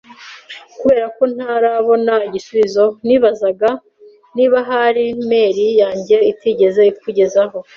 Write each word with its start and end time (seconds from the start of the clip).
Kubera 0.79 1.05
ko 1.15 1.23
ntarabona 1.35 2.13
igisubizo, 2.27 2.85
nibazaga 3.07 3.69
niba 4.35 4.57
ahari 4.63 5.03
mail 5.29 5.57
yanjye 5.81 6.15
itigeze 6.31 6.81
ikugezaho. 6.91 7.57